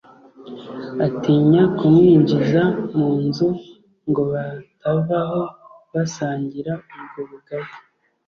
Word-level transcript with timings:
atinya 1.05 1.63
kumwinjiza 1.77 2.63
mu 2.97 3.09
nzu 3.25 3.47
ngo 4.09 4.21
batavaho 4.31 5.41
basangira 5.93 6.73
ubwo 6.97 7.19
bugari, 7.29 7.71